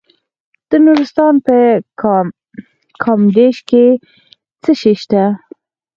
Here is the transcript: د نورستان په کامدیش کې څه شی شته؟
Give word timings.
د 0.69 0.71
نورستان 0.85 1.33
په 1.45 1.57
کامدیش 3.03 3.57
کې 3.69 3.85
څه 4.63 4.71
شی 4.81 4.93
شته؟ 5.01 5.23